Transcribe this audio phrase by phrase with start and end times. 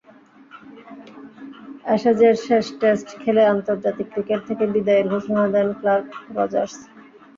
[1.85, 6.75] অ্যাশেজের শেষ টেস্ট খেলে আন্তর্জাতিক ক্রিকেট থেকে বিদায়ের ঘোষণা দেন ক্লার্ক, রজার্স।